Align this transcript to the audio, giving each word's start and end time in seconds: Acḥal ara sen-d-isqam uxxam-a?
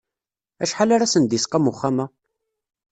Acḥal 0.63 0.89
ara 0.95 1.11
sen-d-isqam 1.13 1.69
uxxam-a? 1.71 2.05